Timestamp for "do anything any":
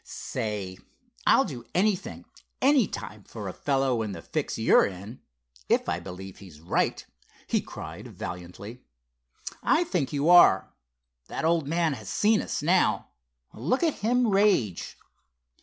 1.45-2.87